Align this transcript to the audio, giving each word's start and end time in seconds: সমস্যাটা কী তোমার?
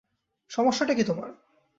সমস্যাটা 0.51 0.93
কী 0.93 1.03
তোমার? 1.03 1.29